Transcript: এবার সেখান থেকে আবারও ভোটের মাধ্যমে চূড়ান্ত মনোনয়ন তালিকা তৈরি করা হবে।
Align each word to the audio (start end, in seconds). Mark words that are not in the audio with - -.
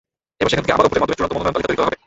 এবার 0.39 0.51
সেখান 0.51 0.63
থেকে 0.63 0.75
আবারও 0.75 0.89
ভোটের 0.89 1.01
মাধ্যমে 1.03 1.17
চূড়ান্ত 1.17 1.33
মনোনয়ন 1.35 1.53
তালিকা 1.55 1.67
তৈরি 1.69 1.77
করা 1.79 1.87
হবে। 1.87 1.97